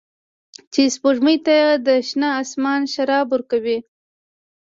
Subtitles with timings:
[0.73, 1.57] چې سپوږمۍ ته
[1.87, 3.77] د شنه اسمان شراب ورکوي